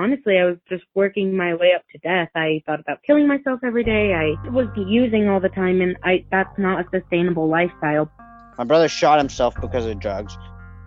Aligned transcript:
honestly, 0.00 0.38
I 0.38 0.44
was 0.44 0.56
just 0.68 0.84
working 0.94 1.36
my 1.36 1.54
way 1.54 1.72
up 1.74 1.82
to 1.92 1.98
death. 1.98 2.30
I 2.34 2.62
thought 2.66 2.80
about 2.80 3.02
killing 3.06 3.28
myself 3.28 3.60
every 3.62 3.84
day. 3.84 4.14
I 4.14 4.50
was 4.50 4.66
using 4.76 5.28
all 5.28 5.40
the 5.40 5.48
time, 5.50 5.80
and 5.80 5.96
I 6.02 6.24
that's 6.30 6.58
not 6.58 6.80
a 6.80 6.88
sustainable 6.90 7.48
lifestyle. 7.48 8.10
My 8.58 8.64
brother 8.64 8.88
shot 8.88 9.18
himself 9.18 9.54
because 9.60 9.86
of 9.86 10.00
drugs. 10.00 10.36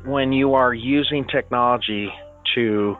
When 0.05 0.33
you 0.33 0.53
are 0.53 0.73
using 0.73 1.25
technology 1.25 2.11
to 2.55 2.97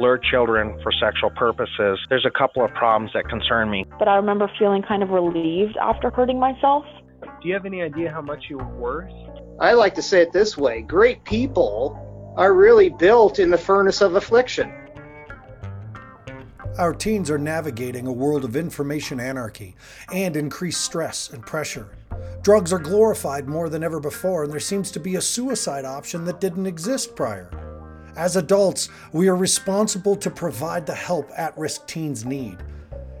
lure 0.00 0.18
children 0.18 0.78
for 0.82 0.92
sexual 0.92 1.30
purposes, 1.30 1.98
there's 2.08 2.26
a 2.26 2.30
couple 2.30 2.64
of 2.64 2.72
problems 2.74 3.12
that 3.14 3.28
concern 3.28 3.70
me. 3.70 3.84
But 3.98 4.08
I 4.08 4.16
remember 4.16 4.50
feeling 4.58 4.82
kind 4.82 5.02
of 5.02 5.10
relieved 5.10 5.76
after 5.76 6.10
hurting 6.10 6.38
myself. 6.38 6.84
Do 7.40 7.48
you 7.48 7.54
have 7.54 7.66
any 7.66 7.82
idea 7.82 8.10
how 8.10 8.20
much 8.20 8.44
you 8.48 8.58
were 8.58 8.76
worth? 8.76 9.12
I 9.60 9.72
like 9.74 9.94
to 9.94 10.02
say 10.02 10.22
it 10.22 10.32
this 10.32 10.56
way 10.56 10.82
great 10.82 11.24
people 11.24 12.34
are 12.36 12.52
really 12.52 12.88
built 12.88 13.38
in 13.38 13.50
the 13.50 13.58
furnace 13.58 14.00
of 14.00 14.16
affliction. 14.16 14.81
Our 16.78 16.94
teens 16.94 17.30
are 17.30 17.36
navigating 17.36 18.06
a 18.06 18.12
world 18.12 18.46
of 18.46 18.56
information 18.56 19.20
anarchy 19.20 19.76
and 20.10 20.34
increased 20.36 20.80
stress 20.80 21.28
and 21.28 21.44
pressure. 21.44 21.86
Drugs 22.40 22.72
are 22.72 22.78
glorified 22.78 23.46
more 23.46 23.68
than 23.68 23.84
ever 23.84 24.00
before, 24.00 24.44
and 24.44 24.52
there 24.52 24.58
seems 24.58 24.90
to 24.92 25.00
be 25.00 25.16
a 25.16 25.20
suicide 25.20 25.84
option 25.84 26.24
that 26.24 26.40
didn't 26.40 26.64
exist 26.64 27.14
prior. 27.14 27.50
As 28.16 28.36
adults, 28.36 28.88
we 29.12 29.28
are 29.28 29.36
responsible 29.36 30.16
to 30.16 30.30
provide 30.30 30.86
the 30.86 30.94
help 30.94 31.30
at 31.36 31.56
risk 31.58 31.86
teens 31.86 32.24
need. 32.24 32.56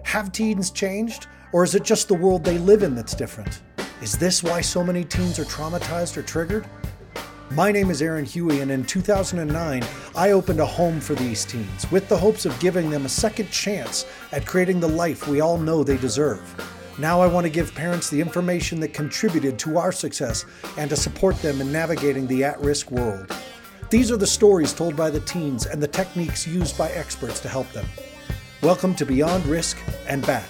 Have 0.04 0.32
teens 0.32 0.70
changed, 0.70 1.26
or 1.52 1.62
is 1.62 1.74
it 1.74 1.84
just 1.84 2.08
the 2.08 2.14
world 2.14 2.44
they 2.44 2.56
live 2.56 2.82
in 2.82 2.94
that's 2.94 3.14
different? 3.14 3.60
Is 4.00 4.16
this 4.16 4.42
why 4.42 4.62
so 4.62 4.82
many 4.82 5.04
teens 5.04 5.38
are 5.38 5.44
traumatized 5.44 6.16
or 6.16 6.22
triggered? 6.22 6.64
My 7.54 7.70
name 7.70 7.90
is 7.90 8.00
Aaron 8.00 8.24
Huey, 8.24 8.60
and 8.60 8.70
in 8.70 8.82
2009, 8.82 9.84
I 10.16 10.30
opened 10.30 10.60
a 10.60 10.64
home 10.64 11.00
for 11.00 11.14
these 11.14 11.44
teens 11.44 11.90
with 11.90 12.08
the 12.08 12.16
hopes 12.16 12.46
of 12.46 12.58
giving 12.60 12.88
them 12.88 13.04
a 13.04 13.10
second 13.10 13.50
chance 13.50 14.06
at 14.32 14.46
creating 14.46 14.80
the 14.80 14.88
life 14.88 15.28
we 15.28 15.42
all 15.42 15.58
know 15.58 15.84
they 15.84 15.98
deserve. 15.98 16.40
Now 16.98 17.20
I 17.20 17.26
want 17.26 17.44
to 17.44 17.50
give 17.50 17.74
parents 17.74 18.08
the 18.08 18.18
information 18.18 18.80
that 18.80 18.94
contributed 18.94 19.58
to 19.58 19.76
our 19.76 19.92
success 19.92 20.46
and 20.78 20.88
to 20.88 20.96
support 20.96 21.36
them 21.42 21.60
in 21.60 21.70
navigating 21.70 22.26
the 22.26 22.42
at 22.42 22.58
risk 22.58 22.90
world. 22.90 23.30
These 23.90 24.10
are 24.10 24.16
the 24.16 24.26
stories 24.26 24.72
told 24.72 24.96
by 24.96 25.10
the 25.10 25.20
teens 25.20 25.66
and 25.66 25.82
the 25.82 25.88
techniques 25.88 26.46
used 26.46 26.78
by 26.78 26.88
experts 26.92 27.38
to 27.40 27.50
help 27.50 27.70
them. 27.72 27.86
Welcome 28.62 28.94
to 28.94 29.04
Beyond 29.04 29.44
Risk 29.44 29.76
and 30.08 30.26
Back. 30.26 30.48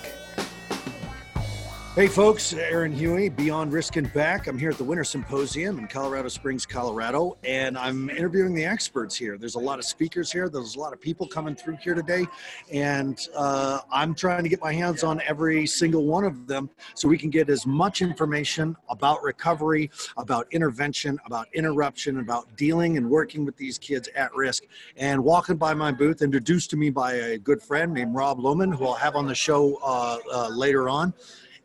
Hey 1.95 2.09
folks, 2.09 2.55
Aaron 2.55 2.91
Huey, 2.91 3.29
Beyond 3.29 3.71
Risk 3.71 3.97
and 3.97 4.11
Back. 4.15 4.47
I'm 4.47 4.57
here 4.57 4.71
at 4.71 4.79
the 4.79 4.83
Winter 4.85 5.05
Symposium 5.05 5.79
in 5.79 5.87
Colorado 5.87 6.29
Springs, 6.29 6.65
Colorado, 6.65 7.37
and 7.45 7.77
I'm 7.77 8.09
interviewing 8.09 8.55
the 8.55 8.65
experts 8.65 9.15
here. 9.15 9.37
There's 9.37 9.57
a 9.57 9.61
lot 9.61 9.79
of 9.79 9.85
speakers 9.85 10.33
here, 10.33 10.49
there's 10.49 10.75
a 10.75 10.81
lot 10.81 10.95
of 10.95 11.03
people 11.03 11.27
coming 11.27 11.55
through 11.55 11.77
here 11.83 11.93
today, 11.93 12.25
and 12.73 13.21
uh, 13.37 13.81
I'm 13.93 14.15
trying 14.15 14.43
to 14.43 14.49
get 14.49 14.63
my 14.63 14.73
hands 14.73 15.05
on 15.05 15.21
every 15.29 15.67
single 15.67 16.07
one 16.07 16.25
of 16.25 16.47
them 16.47 16.71
so 16.95 17.09
we 17.09 17.19
can 17.19 17.29
get 17.29 17.51
as 17.51 17.67
much 17.67 18.01
information 18.01 18.75
about 18.89 19.23
recovery, 19.23 19.91
about 20.17 20.47
intervention, 20.51 21.19
about 21.27 21.47
interruption, 21.53 22.21
about 22.21 22.57
dealing 22.57 22.97
and 22.97 23.07
working 23.07 23.45
with 23.45 23.59
these 23.59 23.77
kids 23.77 24.09
at 24.17 24.35
risk. 24.35 24.63
And 24.97 25.23
walking 25.23 25.57
by 25.57 25.75
my 25.75 25.93
booth, 25.93 26.23
introduced 26.23 26.71
to 26.71 26.79
me 26.79 26.89
by 26.89 27.13
a 27.13 27.37
good 27.37 27.61
friend 27.61 27.93
named 27.93 28.15
Rob 28.15 28.39
Lohman, 28.39 28.75
who 28.75 28.87
I'll 28.87 28.95
have 28.95 29.15
on 29.15 29.27
the 29.27 29.35
show 29.35 29.79
uh, 29.85 30.17
uh, 30.33 30.49
later 30.49 30.89
on 30.89 31.13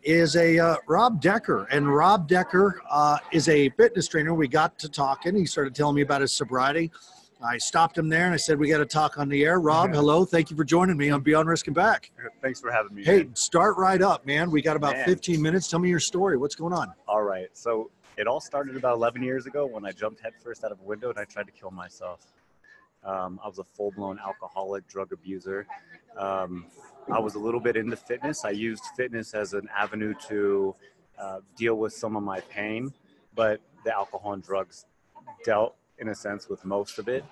is 0.04 0.36
a 0.36 0.58
uh, 0.58 0.78
Rob 0.88 1.22
Decker, 1.22 1.68
and 1.72 1.94
Rob 1.94 2.28
Decker 2.28 2.82
uh, 2.90 3.18
is 3.32 3.50
a 3.50 3.70
fitness 3.72 4.08
trainer. 4.08 4.34
We 4.34 4.48
got 4.48 4.78
to 4.80 4.90
talking. 4.90 5.36
He 5.36 5.46
started 5.46 5.76
telling 5.76 5.96
me 5.96 6.02
about 6.02 6.22
his 6.22 6.34
sobriety. 6.34 6.92
I 7.44 7.58
stopped 7.58 7.98
him 7.98 8.10
there 8.10 8.26
and 8.26 8.34
I 8.34 8.38
said, 8.38 8.58
"We 8.58 8.70
got 8.70 8.80
to 8.80 8.86
talk 8.86 9.20
on 9.20 9.30
the 9.30 9.44
air." 9.44 9.60
Rob, 9.60 9.94
hello. 9.94 10.26
Thank 10.26 10.50
you 10.50 10.58
for 10.58 10.64
joining 10.64 10.98
me 10.98 11.10
on 11.10 11.22
Beyond 11.22 11.48
Risk 11.48 11.68
and 11.68 11.76
Back. 11.76 12.12
Thanks 12.42 12.60
for 12.60 12.72
having 12.72 12.96
me. 12.96 13.04
Hey, 13.04 13.24
man. 13.24 13.36
start 13.36 13.78
right 13.78 14.02
up, 14.02 14.26
man. 14.26 14.50
We 14.50 14.62
got 14.62 14.76
about 14.76 14.96
man. 14.96 15.06
15 15.06 15.42
minutes. 15.42 15.68
Tell 15.68 15.80
me 15.80 15.90
your 15.90 16.00
story. 16.00 16.38
What's 16.38 16.56
going 16.56 16.74
on? 16.74 16.94
All 17.08 17.24
right. 17.24 17.50
So 17.54 17.92
it 18.18 18.26
all 18.26 18.40
started 18.40 18.76
about 18.76 18.96
11 18.96 19.22
years 19.22 19.46
ago 19.46 19.68
when 19.68 19.86
I 19.86 19.92
jumped 19.92 20.22
headfirst 20.22 20.64
out 20.64 20.72
of 20.72 20.80
a 20.80 20.84
window 20.84 21.10
and 21.10 21.20
I 21.20 21.26
tried 21.26 21.46
to 21.46 21.52
kill 21.52 21.70
myself. 21.70 22.26
Um, 23.08 23.40
I 23.44 23.48
was 23.48 23.58
a 23.58 23.64
full-blown 23.64 24.20
alcoholic, 24.20 24.86
drug 24.88 25.14
abuser. 25.14 25.66
Um, 26.18 26.66
I 27.12 27.20
was 27.20 27.36
a 27.36 27.40
little 27.40 27.62
bit 27.62 27.78
into 27.78 27.96
fitness. 27.96 28.44
I 28.44 28.50
used 28.50 28.84
fitness 28.98 29.34
as 29.34 29.54
an 29.54 29.70
avenue 29.76 30.14
to 30.28 30.76
uh, 31.18 31.40
deal 31.56 31.76
with 31.76 31.94
some 31.94 32.18
of 32.18 32.24
my 32.24 32.42
pain, 32.42 32.94
but 33.34 33.62
the 33.86 33.96
alcohol 33.96 34.34
and 34.34 34.44
drugs 34.44 34.86
dealt, 35.46 35.76
in 36.00 36.10
a 36.10 36.16
sense, 36.16 36.50
with 36.50 36.66
most 36.66 37.00
of 37.00 37.08
it. 37.08 37.24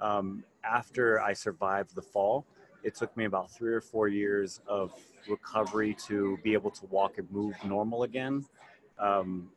Um, 0.00 0.44
after 0.64 1.20
I 1.20 1.32
survived 1.32 1.94
the 1.94 2.02
fall, 2.02 2.44
it 2.82 2.94
took 2.94 3.16
me 3.16 3.24
about 3.24 3.50
three 3.50 3.72
or 3.72 3.80
four 3.80 4.08
years 4.08 4.60
of 4.66 4.92
recovery 5.28 5.96
to 6.06 6.38
be 6.42 6.52
able 6.52 6.70
to 6.72 6.86
walk 6.86 7.16
and 7.16 7.30
move 7.30 7.54
normal 7.64 8.02
again. 8.02 8.44
Um, 8.98 9.50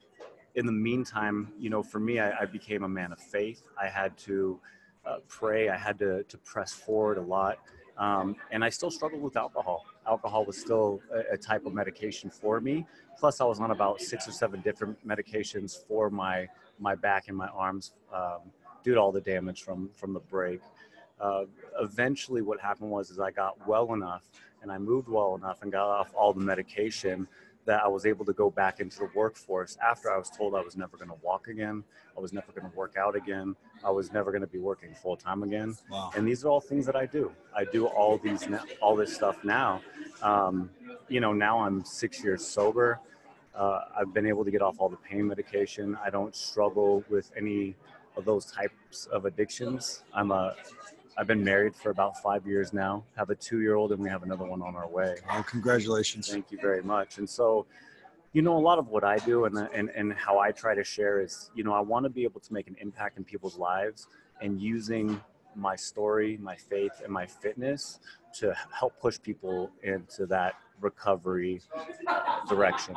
in 0.56 0.66
the 0.66 0.72
meantime, 0.72 1.52
you 1.60 1.70
know, 1.70 1.84
for 1.84 2.00
me, 2.00 2.20
I, 2.20 2.44
I, 2.44 2.46
became 2.46 2.84
a 2.84 2.88
man 2.88 3.12
of 3.12 3.20
faith. 3.20 3.64
I 3.82 3.88
had 3.88 4.18
to 4.20 4.60
uh, 5.06 5.18
pray. 5.28 5.70
I 5.70 5.78
had 5.78 6.00
to, 6.00 6.24
to 6.24 6.38
press 6.40 6.74
forward 6.74 7.18
a 7.18 7.22
lot. 7.22 7.60
Um, 7.98 8.36
and 8.52 8.64
I 8.64 8.70
still 8.70 8.92
struggled 8.92 9.22
with 9.22 9.38
alcohol. 9.38 9.86
Alcohol 10.06 10.46
was 10.46 10.58
still 10.58 11.02
a, 11.14 11.34
a, 11.34 11.38
type 11.38 11.66
of 11.66 11.74
medication 11.74 12.30
for 12.30 12.60
me. 12.60 12.86
Plus, 13.18 13.40
I 13.40 13.46
was 13.46 13.60
on 13.62 13.72
about 13.72 14.02
six 14.02 14.28
or 14.28 14.32
seven 14.32 14.60
different 14.62 14.98
medications 15.08 15.86
for 15.88 16.10
my 16.10 16.48
my 16.78 16.94
back 16.94 17.30
and 17.30 17.38
my 17.38 17.48
arms 17.48 17.94
um, 18.14 18.42
due 18.84 18.96
to 18.96 19.00
all 19.00 19.14
the 19.14 19.22
damage 19.22 19.64
from 19.64 19.90
from 19.94 20.14
the 20.14 20.20
break. 20.20 20.60
Uh, 21.22 21.46
eventually, 21.80 22.42
what 22.42 22.60
happened 22.60 22.92
was 22.92 23.10
is 23.10 23.20
I 23.20 23.32
got 23.32 23.66
well 23.66 23.94
enough 23.94 24.24
and 24.62 24.72
I 24.72 24.78
moved 24.78 25.08
well 25.08 25.36
enough 25.36 25.62
and 25.62 25.72
got 25.72 25.88
off 25.88 26.14
all 26.14 26.34
the 26.34 26.42
medication 26.42 27.28
that 27.66 27.84
I 27.84 27.88
was 27.88 28.06
able 28.06 28.26
to 28.26 28.34
go 28.34 28.50
back 28.50 28.80
into 28.80 29.00
the 29.00 29.10
workforce 29.16 29.78
after 29.84 30.12
I 30.12 30.18
was 30.18 30.30
told 30.30 30.56
I 30.56 30.62
was 30.62 30.78
never 30.78 30.98
going 30.98 31.10
to 31.10 31.18
walk 31.22 31.48
again. 31.48 31.84
I 32.16 32.20
was 32.20 32.32
never 32.32 32.52
going 32.52 32.70
to 32.70 32.78
work 32.78 32.96
out 32.98 33.16
again. 33.16 33.56
I 33.84 33.90
was 33.90 34.14
never 34.14 34.32
going 34.32 34.42
to 34.42 34.48
be 34.48 34.60
working 34.60 34.94
full 34.94 35.18
time 35.18 35.44
again. 35.44 35.76
Wow. 35.90 36.12
And 36.16 36.28
these 36.28 36.46
are 36.46 36.50
all 36.50 36.62
things 36.62 36.86
that 36.86 36.96
I 36.96 37.06
do. 37.06 37.32
I 37.56 37.66
do 37.66 37.88
all 37.88 38.18
these, 38.18 38.48
all 38.82 38.96
this 38.96 39.14
stuff 39.14 39.44
now. 39.44 39.82
Um, 40.22 40.70
you 41.10 41.20
know, 41.20 41.34
now 41.34 41.60
I'm 41.60 41.84
six 41.84 42.24
years 42.24 42.46
sober. 42.46 43.00
Uh, 43.56 43.82
I've 43.98 44.14
been 44.14 44.28
able 44.28 44.46
to 44.46 44.52
get 44.52 44.62
off 44.62 44.76
all 44.80 44.90
the 44.90 44.98
pain 44.98 45.28
medication. 45.28 45.98
I 46.04 46.10
don't 46.10 46.36
struggle 46.36 47.04
with 47.10 47.32
any 47.36 47.76
of 48.16 48.26
those 48.26 48.46
types 48.46 49.08
of 49.08 49.26
addictions. 49.26 50.04
I'm 50.14 50.32
a 50.32 50.56
I've 51.18 51.28
been 51.28 51.44
married 51.44 51.76
for 51.76 51.92
about 51.92 52.22
five 52.22 52.46
years 52.46 52.74
now. 52.74 53.04
Have 53.16 53.30
a 53.30 53.36
two-year-old, 53.36 53.92
and 53.94 54.02
we 54.02 54.10
have 54.10 54.24
another 54.24 54.46
one 54.46 54.62
on 54.62 54.76
our 54.76 54.88
way. 54.88 55.16
Oh, 55.32 55.44
congratulations! 55.48 56.30
Thank 56.30 56.52
you 56.52 56.60
very 56.60 56.84
much. 56.84 57.20
And 57.20 57.30
so, 57.30 57.66
you 58.34 58.42
know, 58.42 58.58
a 58.58 58.60
lot 58.60 58.80
of 58.80 58.90
what 58.90 59.04
I 59.04 59.18
do 59.18 59.46
and 59.46 59.58
and 59.74 59.90
and 59.90 60.14
how 60.14 60.40
I 60.40 60.52
try 60.52 60.76
to 60.76 60.84
share 60.84 61.22
is, 61.22 61.52
you 61.56 61.64
know, 61.64 61.74
I 61.74 61.80
want 61.80 62.04
to 62.04 62.10
be 62.10 62.24
able 62.24 62.42
to 62.42 62.54
make 62.54 62.68
an 62.68 62.76
impact 62.82 63.18
in 63.18 63.24
people's 63.24 63.58
lives, 63.58 64.08
and 64.42 64.62
using 64.62 65.22
my 65.56 65.76
story, 65.76 66.38
my 66.42 66.56
faith, 66.56 67.02
and 67.04 67.14
my 67.14 67.26
fitness 67.26 68.00
to 68.40 68.54
help 68.78 69.00
push 69.00 69.18
people 69.22 69.72
into 69.84 70.26
that 70.26 70.56
recovery 70.82 71.62
direction. 72.48 72.96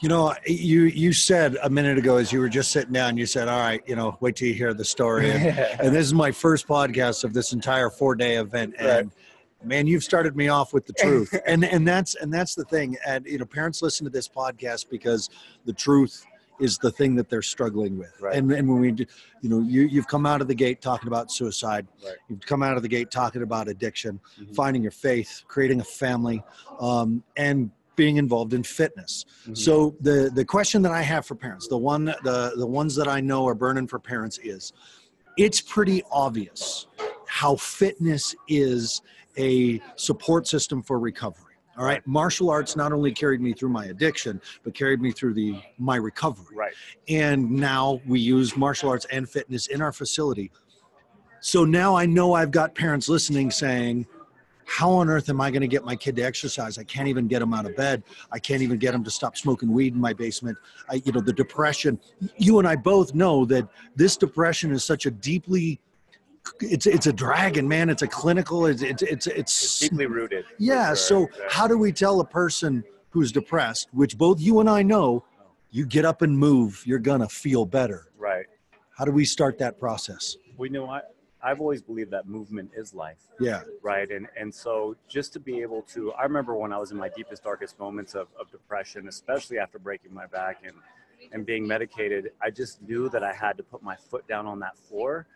You 0.00 0.08
know, 0.08 0.34
you 0.46 0.82
you 0.84 1.12
said 1.12 1.56
a 1.62 1.70
minute 1.70 1.98
ago 1.98 2.16
as 2.16 2.32
you 2.32 2.40
were 2.40 2.48
just 2.48 2.70
sitting 2.70 2.92
down, 2.92 3.16
you 3.16 3.26
said, 3.26 3.48
"All 3.48 3.58
right, 3.58 3.82
you 3.86 3.96
know, 3.96 4.16
wait 4.20 4.36
till 4.36 4.48
you 4.48 4.54
hear 4.54 4.74
the 4.74 4.84
story." 4.84 5.30
And, 5.30 5.58
and 5.80 5.94
this 5.94 6.06
is 6.06 6.14
my 6.14 6.32
first 6.32 6.66
podcast 6.66 7.24
of 7.24 7.32
this 7.32 7.52
entire 7.52 7.90
four 7.90 8.14
day 8.14 8.36
event, 8.36 8.74
and 8.78 8.88
right. 8.88 9.66
man, 9.66 9.86
you've 9.86 10.04
started 10.04 10.36
me 10.36 10.48
off 10.48 10.72
with 10.72 10.86
the 10.86 10.92
truth, 10.98 11.34
and 11.46 11.64
and 11.64 11.86
that's 11.86 12.14
and 12.14 12.32
that's 12.32 12.54
the 12.54 12.64
thing. 12.64 12.96
And 13.06 13.26
you 13.26 13.38
know, 13.38 13.44
parents 13.44 13.82
listen 13.82 14.04
to 14.04 14.10
this 14.10 14.28
podcast 14.28 14.88
because 14.90 15.30
the 15.64 15.72
truth 15.72 16.24
is 16.60 16.78
the 16.78 16.90
thing 16.90 17.14
that 17.16 17.28
they're 17.28 17.42
struggling 17.42 17.98
with. 17.98 18.12
Right. 18.20 18.36
And, 18.36 18.50
and 18.52 18.68
when 18.68 18.80
we, 18.80 18.92
do, 18.92 19.04
you 19.42 19.50
know, 19.50 19.60
you, 19.60 19.82
you've 19.82 20.08
come 20.08 20.26
out 20.26 20.40
of 20.40 20.48
the 20.48 20.54
gate 20.54 20.80
talking 20.80 21.08
about 21.08 21.30
suicide. 21.30 21.86
Right. 22.04 22.14
You've 22.28 22.40
come 22.40 22.62
out 22.62 22.76
of 22.76 22.82
the 22.82 22.88
gate 22.88 23.10
talking 23.10 23.42
about 23.42 23.68
addiction, 23.68 24.20
mm-hmm. 24.40 24.52
finding 24.54 24.82
your 24.82 24.92
faith, 24.92 25.42
creating 25.48 25.80
a 25.80 25.84
family, 25.84 26.42
um, 26.80 27.22
and 27.36 27.70
being 27.96 28.18
involved 28.18 28.52
in 28.52 28.62
fitness. 28.62 29.24
Mm-hmm. 29.42 29.54
So 29.54 29.96
the 30.00 30.30
the 30.34 30.44
question 30.44 30.82
that 30.82 30.92
I 30.92 31.00
have 31.00 31.24
for 31.24 31.34
parents, 31.34 31.66
the 31.66 31.78
one 31.78 32.04
the 32.04 32.52
the 32.56 32.66
ones 32.66 32.94
that 32.96 33.08
I 33.08 33.20
know 33.20 33.48
are 33.48 33.54
burning 33.54 33.86
for 33.86 33.98
parents 33.98 34.38
is, 34.38 34.72
it's 35.36 35.60
pretty 35.62 36.02
obvious 36.10 36.86
how 37.26 37.56
fitness 37.56 38.34
is 38.48 39.02
a 39.38 39.80
support 39.96 40.46
system 40.46 40.82
for 40.82 40.98
recovery. 40.98 41.45
All 41.78 41.84
right. 41.84 42.04
Martial 42.06 42.50
arts 42.50 42.74
not 42.74 42.92
only 42.92 43.12
carried 43.12 43.40
me 43.40 43.52
through 43.52 43.68
my 43.68 43.86
addiction, 43.86 44.40
but 44.64 44.74
carried 44.74 45.00
me 45.00 45.12
through 45.12 45.34
the 45.34 45.60
my 45.78 45.96
recovery. 45.96 46.56
Right. 46.56 46.72
And 47.08 47.50
now 47.50 48.00
we 48.06 48.18
use 48.18 48.56
martial 48.56 48.88
arts 48.88 49.06
and 49.12 49.28
fitness 49.28 49.66
in 49.66 49.82
our 49.82 49.92
facility. 49.92 50.50
So 51.40 51.64
now 51.64 51.94
I 51.94 52.06
know 52.06 52.32
I've 52.32 52.50
got 52.50 52.74
parents 52.74 53.08
listening 53.08 53.50
saying, 53.50 54.06
how 54.64 54.90
on 54.90 55.08
earth 55.08 55.28
am 55.28 55.40
I 55.40 55.50
going 55.50 55.60
to 55.60 55.68
get 55.68 55.84
my 55.84 55.94
kid 55.94 56.16
to 56.16 56.22
exercise? 56.22 56.76
I 56.76 56.82
can't 56.82 57.06
even 57.06 57.28
get 57.28 57.40
him 57.40 57.54
out 57.54 57.66
of 57.66 57.76
bed. 57.76 58.02
I 58.32 58.40
can't 58.40 58.62
even 58.62 58.78
get 58.78 58.94
him 58.94 59.04
to 59.04 59.10
stop 59.10 59.36
smoking 59.36 59.70
weed 59.70 59.94
in 59.94 60.00
my 60.00 60.12
basement. 60.12 60.58
I, 60.90 61.02
you 61.04 61.12
know, 61.12 61.20
the 61.20 61.32
depression. 61.32 62.00
You 62.36 62.58
and 62.58 62.66
I 62.66 62.74
both 62.74 63.14
know 63.14 63.44
that 63.44 63.68
this 63.94 64.16
depression 64.16 64.72
is 64.72 64.82
such 64.84 65.06
a 65.06 65.10
deeply 65.10 65.80
it's 66.60 66.86
it's 66.86 67.06
a 67.06 67.12
dragon, 67.12 67.66
man. 67.68 67.90
It's 67.90 68.02
a 68.02 68.06
clinical. 68.08 68.66
It's 68.66 68.82
it's 68.82 69.02
it's, 69.02 69.26
It's 69.26 69.36
it's 69.38 69.78
deeply 69.80 70.06
rooted. 70.06 70.44
yeah. 70.58 70.88
sure. 70.88 70.96
So 70.96 71.20
Yeah. 71.20 71.44
how 71.50 71.66
do 71.66 71.76
we 71.78 71.92
tell 71.92 72.20
a 72.20 72.24
person 72.26 72.84
who's 73.10 73.32
depressed, 73.32 73.88
which 73.92 74.18
both 74.18 74.40
you 74.40 74.60
and 74.60 74.68
I 74.68 74.82
know, 74.82 75.24
you 75.70 75.86
get 75.86 76.04
up 76.04 76.22
and 76.22 76.38
move, 76.38 76.82
you're 76.86 76.98
gonna 76.98 77.28
feel 77.28 77.64
better. 77.64 78.08
Right. 78.18 78.46
How 78.96 79.04
do 79.04 79.12
we 79.12 79.24
start 79.24 79.58
that 79.58 79.78
process? 79.78 80.36
We 80.56 80.68
know 80.68 80.88
I, 80.88 81.00
I've 81.42 81.60
always 81.60 81.82
believed 81.82 82.10
that 82.12 82.26
movement 82.28 82.70
is 82.76 82.94
life. 82.94 83.18
Yeah. 83.38 83.62
right 83.82 84.10
and 84.10 84.26
and 84.40 84.54
so 84.54 84.96
just 85.08 85.34
to 85.34 85.40
be 85.40 85.60
able 85.60 85.82
to 85.94 86.10
i 86.14 86.22
remember 86.22 86.54
when 86.56 86.72
i 86.72 86.78
was 86.78 86.90
in 86.90 86.96
my 86.96 87.10
deepest 87.10 87.42
darkest 87.44 87.78
moments 87.78 88.14
of, 88.14 88.28
of 88.40 88.50
depression 88.50 89.08
especially 89.08 89.58
after 89.58 89.78
breaking 89.78 90.14
my 90.14 90.24
back 90.26 90.62
and 90.64 90.72
and 91.32 91.44
being 91.44 91.66
medicated 91.66 92.30
i 92.40 92.48
just 92.48 92.80
knew 92.88 93.10
that 93.10 93.22
i 93.22 93.34
had 93.34 93.54
to 93.58 93.62
put 93.62 93.82
my 93.82 93.94
foot 93.94 94.26
down 94.26 94.46
on 94.46 94.58
that 94.60 94.74
floor 94.88 95.26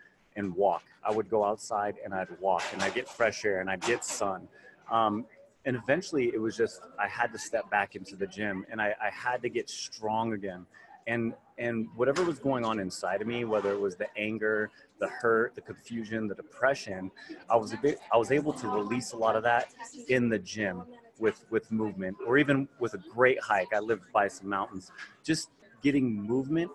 and 0.40 0.54
walk. 0.54 0.82
I 1.04 1.12
would 1.12 1.30
go 1.30 1.44
outside 1.44 1.94
and 2.04 2.12
i'd 2.12 2.28
walk 2.40 2.64
and 2.72 2.82
i'd 2.82 2.94
get 2.94 3.08
fresh 3.08 3.44
air 3.44 3.60
and 3.60 3.70
i'd 3.70 3.82
get 3.82 4.04
sun. 4.04 4.48
Um, 4.90 5.24
and 5.64 5.76
eventually 5.76 6.32
it 6.34 6.40
was 6.40 6.56
just 6.56 6.80
i 6.98 7.06
had 7.06 7.32
to 7.32 7.38
step 7.38 7.70
back 7.70 7.94
into 7.94 8.16
the 8.16 8.26
gym 8.26 8.66
and 8.70 8.80
I, 8.80 8.94
I 9.00 9.10
had 9.10 9.42
to 9.42 9.48
get 9.48 9.70
strong 9.70 10.32
again. 10.32 10.66
And 11.06 11.34
and 11.58 11.88
whatever 11.96 12.22
was 12.24 12.38
going 12.38 12.64
on 12.64 12.78
inside 12.78 13.20
of 13.22 13.28
me 13.28 13.44
whether 13.44 13.70
it 13.72 13.80
was 13.80 13.96
the 13.96 14.08
anger 14.16 14.70
the 14.98 15.08
hurt 15.08 15.54
the 15.54 15.60
confusion 15.60 16.28
the 16.28 16.34
depression 16.34 17.10
i 17.48 17.56
was 17.56 17.72
a 17.72 17.78
bit 17.78 17.98
i 18.12 18.16
was 18.16 18.30
able 18.30 18.52
to 18.52 18.68
release 18.68 19.12
a 19.12 19.16
lot 19.16 19.34
of 19.34 19.42
that 19.42 19.68
in 20.08 20.28
the 20.28 20.38
gym 20.38 20.84
with 21.20 21.44
with 21.50 21.70
movement 21.70 22.16
or 22.26 22.38
even 22.38 22.66
with 22.80 22.94
a 22.94 22.98
great 22.98 23.40
hike. 23.40 23.72
I 23.72 23.78
lived 23.78 24.10
by 24.12 24.26
some 24.28 24.48
mountains. 24.48 24.90
Just 25.22 25.50
getting 25.82 26.10
movement 26.10 26.70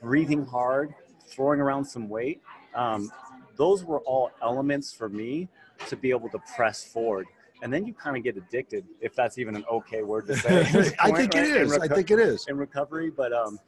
breathing 0.00 0.46
hard 0.46 0.94
throwing 1.26 1.60
around 1.60 1.84
some 1.84 2.08
weight 2.08 2.40
um, 2.74 3.10
those 3.56 3.84
were 3.84 4.00
all 4.00 4.30
elements 4.42 4.92
for 4.92 5.08
me 5.08 5.48
to 5.88 5.96
be 5.96 6.10
able 6.10 6.28
to 6.28 6.38
press 6.56 6.84
forward 6.84 7.26
and 7.62 7.72
then 7.72 7.84
you 7.86 7.92
kind 7.94 8.16
of 8.16 8.22
get 8.22 8.36
addicted 8.36 8.84
if 9.00 9.14
that's 9.14 9.38
even 9.38 9.56
an 9.56 9.64
okay 9.70 10.02
word 10.02 10.26
to 10.26 10.36
say 10.36 10.62
this 10.72 10.94
I 11.00 11.10
think 11.10 11.34
it 11.34 11.38
right? 11.38 11.56
In 11.56 11.62
is. 11.66 11.78
I 11.78 11.88
think 11.88 12.10
it 12.10 12.18
is. 12.18 12.46
in 12.48 12.56
recovery, 12.56 13.10
but 13.10 13.32
um, 13.32 13.58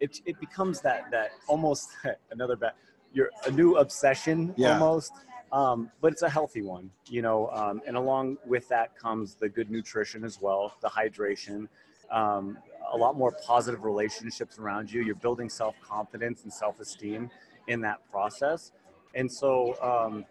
it 0.00 0.20
it 0.26 0.38
becomes 0.40 0.80
that 0.82 1.10
that 1.10 1.30
almost 1.46 1.90
another 2.30 2.56
bad, 2.56 2.72
you're 3.12 3.30
a 3.46 3.50
new 3.50 3.76
obsession 3.76 4.54
Yeah. 4.56 4.72
almost. 4.72 5.12
Um, 5.52 5.90
but 6.00 6.12
it's 6.12 6.22
a 6.22 6.30
healthy 6.30 6.62
one, 6.62 6.90
you 7.08 7.22
know. 7.22 7.48
Um, 7.48 7.82
and 7.84 7.96
along 7.96 8.36
with 8.46 8.68
that 8.68 8.96
comes 8.96 9.34
the 9.34 9.48
good 9.48 9.68
nutrition 9.68 10.22
as 10.22 10.40
well, 10.40 10.74
the 10.80 10.88
hydration, 10.88 11.66
um, 12.12 12.56
a 12.92 12.96
lot 12.96 13.16
more 13.16 13.36
positive 13.44 13.82
relationships 13.82 14.60
around 14.60 14.92
you. 14.92 15.02
You're 15.02 15.16
building 15.16 15.48
self 15.48 15.74
confidence 15.80 16.44
and 16.44 16.52
self 16.52 16.78
esteem 16.78 17.30
in 17.68 17.80
that 17.82 17.98
process, 18.10 18.72
and 19.14 19.30
so 19.30 19.74
um, 19.82 20.24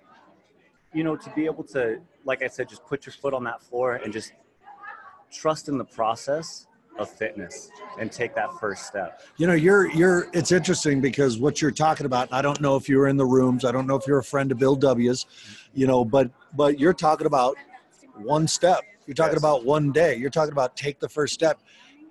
you 0.94 1.04
know 1.04 1.16
to 1.16 1.30
be 1.31 1.46
able 1.46 1.64
to, 1.66 2.00
like 2.26 2.42
I 2.44 2.48
said, 2.48 2.70
just 2.70 2.86
put 2.86 3.06
your 3.06 3.14
foot 3.14 3.34
on 3.34 3.44
that 3.46 3.62
floor 3.62 3.96
and 3.96 4.12
just 4.12 4.34
trust 5.31 5.70
in 5.70 5.78
the 5.78 5.86
process 5.86 6.68
of 6.98 7.10
fitness 7.10 7.70
and 7.98 8.12
take 8.12 8.36
that 8.36 8.52
first 8.60 8.86
step. 8.86 9.22
You 9.38 9.48
know, 9.48 9.54
you're 9.54 9.90
you're. 9.92 10.28
It's 10.34 10.52
interesting 10.52 11.00
because 11.02 11.38
what 11.38 11.62
you're 11.62 11.72
talking 11.72 12.06
about. 12.06 12.31
I 12.34 12.42
don't 12.42 12.60
know 12.62 12.76
if 12.76 12.90
you 12.90 12.98
were 12.98 13.08
in 13.08 13.18
the 13.18 13.26
rooms. 13.26 13.64
I 13.66 13.72
don't 13.72 13.88
know 13.88 13.96
if 13.96 14.06
you're 14.06 14.20
a 14.20 14.24
friend 14.24 14.52
of 14.52 14.60
Bill 14.60 14.76
W's. 14.76 15.26
You 15.74 15.88
know, 15.88 16.04
but 16.04 16.30
but 16.56 16.80
you're 16.80 16.94
talking 16.94 17.28
about 17.28 17.56
one 18.16 18.48
step. 18.48 18.81
You're 19.08 19.16
talking 19.16 19.34
Yes. 19.34 19.42
about 19.42 19.66
one 19.66 19.92
day. 19.92 20.16
You're 20.16 20.30
talking 20.30 20.52
about 20.52 20.76
take 20.76 21.00
the 21.00 21.10
first 21.10 21.34
step. 21.34 21.62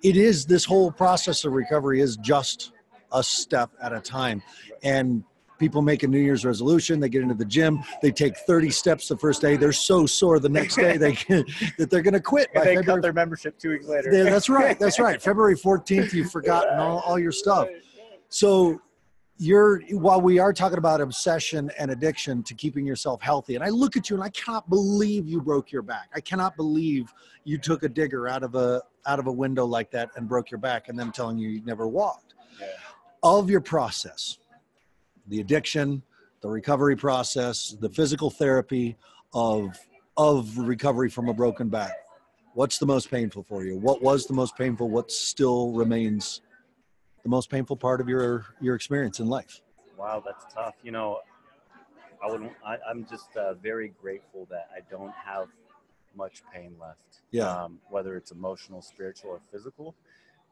It 0.01 0.17
is 0.17 0.45
this 0.45 0.65
whole 0.65 0.91
process 0.91 1.45
of 1.45 1.53
recovery 1.53 2.01
is 2.01 2.17
just 2.17 2.71
a 3.11 3.23
step 3.23 3.71
at 3.81 3.93
a 3.93 3.99
time, 3.99 4.41
and 4.83 5.23
people 5.59 5.81
make 5.81 6.03
a 6.03 6.07
New 6.07 6.19
Year's 6.19 6.45
resolution. 6.45 6.99
They 6.99 7.09
get 7.09 7.21
into 7.21 7.35
the 7.35 7.45
gym. 7.45 7.83
They 8.01 8.11
take 8.11 8.37
30 8.37 8.71
steps 8.71 9.07
the 9.09 9.17
first 9.17 9.41
day. 9.41 9.57
They're 9.57 9.73
so 9.73 10.05
sore 10.05 10.39
the 10.39 10.49
next 10.49 10.75
day 10.75 10.97
they 10.97 11.11
that 11.77 11.89
they're 11.91 12.01
going 12.01 12.13
to 12.13 12.21
quit. 12.21 12.51
by 12.53 12.61
they 12.61 12.75
February 12.75 12.85
cut 12.85 13.01
their 13.03 13.13
membership 13.13 13.59
two 13.59 13.71
weeks 13.71 13.87
later. 13.87 14.11
yeah, 14.11 14.23
that's 14.23 14.49
right. 14.49 14.79
That's 14.79 14.99
right. 14.99 15.21
February 15.29 15.55
14th, 15.55 16.13
you've 16.13 16.31
forgotten 16.31 16.79
all, 16.79 16.99
all 16.99 17.19
your 17.19 17.33
stuff. 17.33 17.67
So 18.29 18.81
you're 19.37 19.81
while 19.91 20.19
we 20.19 20.37
are 20.37 20.51
talking 20.51 20.77
about 20.77 20.99
obsession 20.99 21.71
and 21.79 21.91
addiction 21.91 22.43
to 22.43 22.53
keeping 22.53 22.85
yourself 22.85 23.21
healthy, 23.21 23.55
and 23.55 23.63
I 23.63 23.69
look 23.69 23.95
at 23.95 24.09
you 24.09 24.15
and 24.15 24.23
I 24.23 24.29
cannot 24.29 24.69
believe 24.69 25.27
you 25.27 25.41
broke 25.41 25.71
your 25.71 25.81
back. 25.81 26.09
I 26.13 26.19
cannot 26.19 26.57
believe 26.57 27.11
you 27.45 27.57
took 27.57 27.83
a 27.83 27.89
digger 27.89 28.27
out 28.27 28.43
of 28.43 28.55
a 28.55 28.81
out 29.07 29.17
of 29.17 29.27
a 29.27 29.31
window 29.31 29.65
like 29.65 29.91
that 29.91 30.09
and 30.17 30.27
broke 30.27 30.51
your 30.51 30.59
back 30.59 30.89
and 30.89 30.99
then 30.99 31.11
telling 31.11 31.37
you 31.37 31.49
you 31.49 31.61
never 31.65 31.87
walked. 31.87 32.35
Yeah. 32.59 32.67
Of 33.21 33.49
your 33.49 33.61
process, 33.61 34.37
the 35.27 35.41
addiction, 35.41 36.03
the 36.41 36.47
recovery 36.47 36.95
process, 36.95 37.75
the 37.79 37.89
physical 37.89 38.29
therapy 38.29 38.97
of 39.33 39.77
of 40.15 40.57
recovery 40.57 41.09
from 41.09 41.29
a 41.29 41.33
broken 41.33 41.69
back. 41.69 41.93
What's 42.53 42.77
the 42.77 42.85
most 42.85 43.11
painful 43.11 43.43
for 43.43 43.63
you? 43.63 43.77
What 43.77 44.01
was 44.01 44.25
the 44.25 44.33
most 44.33 44.57
painful? 44.57 44.89
What 44.89 45.11
still 45.11 45.71
remains 45.71 46.41
the 47.23 47.29
most 47.29 47.49
painful 47.49 47.75
part 47.75 48.01
of 48.01 48.07
your 48.07 48.45
your 48.61 48.75
experience 48.75 49.19
in 49.19 49.27
life? 49.27 49.61
Wow, 49.97 50.23
that's 50.25 50.45
tough. 50.53 50.75
You 50.81 50.91
know, 50.91 51.19
I 52.23 52.31
would. 52.31 52.49
I, 52.65 52.77
I'm 52.89 53.05
just 53.05 53.35
uh, 53.35 53.53
very 53.55 53.93
grateful 54.01 54.47
that 54.49 54.69
I 54.75 54.79
don't 54.89 55.13
have 55.13 55.49
much 56.15 56.41
pain 56.53 56.75
left. 56.79 57.21
Yeah. 57.31 57.49
Um, 57.49 57.79
whether 57.89 58.15
it's 58.15 58.31
emotional, 58.31 58.81
spiritual, 58.81 59.31
or 59.31 59.41
physical. 59.51 59.95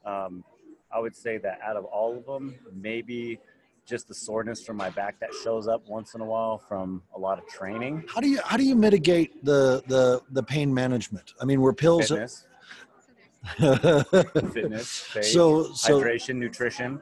Um, 0.05 0.43
I 0.91 0.99
would 0.99 1.15
say 1.15 1.37
that 1.39 1.59
out 1.63 1.75
of 1.75 1.85
all 1.85 2.17
of 2.17 2.25
them, 2.25 2.55
maybe 2.73 3.39
just 3.85 4.07
the 4.07 4.13
soreness 4.13 4.63
from 4.63 4.77
my 4.77 4.89
back 4.89 5.19
that 5.19 5.29
shows 5.43 5.67
up 5.67 5.87
once 5.87 6.13
in 6.13 6.21
a 6.21 6.25
while 6.25 6.57
from 6.57 7.01
a 7.15 7.19
lot 7.19 7.37
of 7.37 7.47
training. 7.47 8.03
How 8.13 8.19
do 8.19 8.27
you 8.27 8.39
how 8.43 8.57
do 8.57 8.63
you 8.63 8.75
mitigate 8.75 9.43
the 9.43 9.81
the 9.87 10.21
the 10.31 10.43
pain 10.43 10.73
management? 10.73 11.33
I 11.41 11.45
mean, 11.45 11.61
were 11.61 11.73
pills 11.73 12.07
Fitness, 12.07 12.45
fitness, 14.53 14.99
faith, 14.99 15.25
so 15.25 15.71
so 15.73 16.01
hydration, 16.01 16.35
nutrition, 16.35 17.01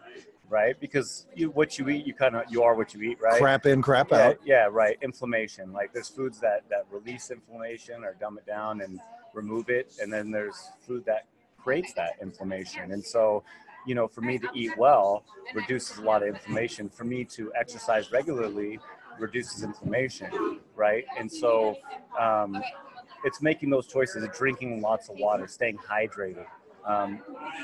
right? 0.50 0.80
Because 0.80 1.26
you, 1.36 1.50
what 1.50 1.80
you 1.80 1.90
eat, 1.90 2.06
you 2.06 2.14
kind 2.14 2.36
of 2.36 2.44
you 2.50 2.62
are 2.62 2.76
what 2.76 2.94
you 2.94 3.02
eat, 3.02 3.20
right? 3.20 3.40
crap 3.40 3.66
in, 3.66 3.82
crap 3.82 4.12
yeah, 4.12 4.18
out. 4.18 4.40
yeah, 4.46 4.68
right. 4.70 4.98
Inflammation. 5.02 5.74
Like 5.74 5.92
there's 5.92 6.10
foods 6.10 6.40
that 6.42 6.64
that 6.70 6.86
release 6.92 7.32
inflammation 7.32 8.04
or 8.04 8.16
dumb 8.20 8.38
it 8.38 8.46
down 8.46 8.82
and 8.82 9.00
remove 9.34 9.70
it, 9.70 9.94
and 10.02 10.12
then 10.12 10.30
there's 10.30 10.70
food 10.86 11.04
that 11.06 11.26
creates 11.58 11.94
that 11.94 12.14
inflammation. 12.22 12.92
And 12.92 13.04
so, 13.04 13.44
you 13.86 13.96
know, 13.96 14.08
for 14.08 14.22
me 14.22 14.38
to 14.40 14.50
eat 14.54 14.78
well 14.78 15.24
reduces 15.54 15.98
a 15.98 16.02
lot 16.04 16.24
of 16.24 16.30
inflammation. 16.30 16.90
For 16.90 17.04
me 17.04 17.24
to 17.26 17.52
exercise 17.56 18.12
regularly 18.12 18.80
reduces 19.20 19.64
inflammation, 19.64 20.60
right? 20.76 21.06
And 21.18 21.32
so, 21.32 21.78
um, 22.20 22.62
it's 23.24 23.42
making 23.42 23.70
those 23.70 23.88
choices, 23.88 24.28
drinking 24.38 24.82
lots 24.82 25.10
of 25.10 25.18
water, 25.18 25.48
staying 25.48 25.78
hydrated. 25.78 26.46
Um, 26.86 27.22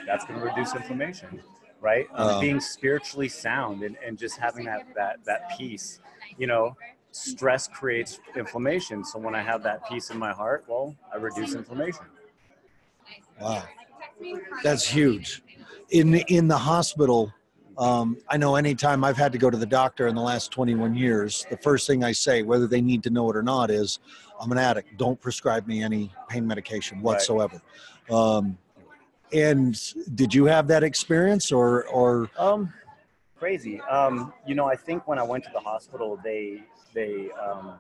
that's 0.08 0.26
going 0.26 0.40
to 0.40 0.46
reduce 0.46 0.74
inflammation, 0.76 1.42
right? 1.80 2.08
Um, 2.16 2.28
Wow. 2.28 2.40
being 2.40 2.60
spiritually 2.60 3.30
sound 3.30 3.84
and, 3.84 3.96
and 4.06 4.18
just 4.18 4.38
having 4.38 4.66
that 4.66 4.88
that 4.96 5.24
that 5.26 5.52
peace. 5.58 6.00
You 6.38 6.48
know, 6.48 6.76
stress 7.12 7.68
creates 7.68 8.20
inflammation. 8.36 9.04
So 9.06 9.20
when 9.20 9.36
I 9.36 9.42
have 9.42 9.64
that 9.64 9.88
peace 9.88 10.10
in 10.10 10.18
my 10.18 10.32
heart, 10.34 10.66
well, 10.68 10.96
I 11.14 11.18
reduce 11.18 11.54
inflammation. 11.54 12.06
Wow, 13.40 13.64
that's 14.64 14.88
huge. 14.88 15.44
In 15.92 16.16
in 16.16 16.48
the 16.48 16.58
hospital, 16.58 17.34
um, 17.78 18.18
I 18.30 18.38
know 18.38 18.56
anytime 18.56 19.04
I've 19.04 19.18
had 19.18 19.34
to 19.34 19.38
go 19.38 19.50
to 19.50 19.58
the 19.58 19.66
doctor 19.66 20.08
in 20.08 20.16
the 20.16 20.22
last 20.22 20.52
21 20.52 20.96
years, 20.96 21.46
the 21.50 21.58
first 21.58 21.86
thing 21.86 22.02
I 22.04 22.14
say, 22.14 22.44
whether 22.44 22.66
they 22.66 22.80
need 22.82 23.04
to 23.04 23.10
know 23.10 23.30
it 23.30 23.36
or 23.36 23.44
not, 23.44 23.70
is 23.70 24.00
I'm 24.40 24.52
an 24.54 24.58
addict. 24.58 24.98
Don't 24.98 25.20
prescribe 25.20 25.68
me 25.68 25.84
any 25.84 26.10
pain 26.30 26.48
medication 26.48 27.02
whatsoever. 27.02 27.62
Um, 28.10 28.58
and 29.34 29.78
did 30.16 30.34
you 30.34 30.46
have 30.46 30.68
that 30.68 30.84
experience, 30.84 31.52
or 31.52 31.86
or 31.88 32.30
Um, 32.38 32.72
crazy. 33.38 33.82
Um, 33.82 34.34
you 34.48 34.56
know, 34.56 34.66
I 34.66 34.78
think 34.78 35.08
when 35.10 35.20
I 35.20 35.24
went 35.24 35.44
to 35.44 35.52
the 35.52 35.60
hospital, 35.60 36.18
they 36.24 36.64
they 36.94 37.30
um, 37.32 37.74